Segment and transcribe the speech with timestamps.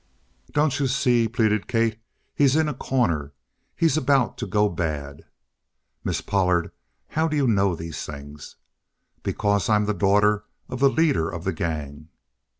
[0.51, 1.99] "Don't you see?" pleaded Kate.
[2.33, 3.33] "He's in a corner.
[3.75, 5.25] He's about to go bad!"
[6.03, 6.71] "Miss Pollard,
[7.09, 8.55] how do you know these things?"
[9.21, 12.07] "Because I'm the daughter of the leader of the gang!"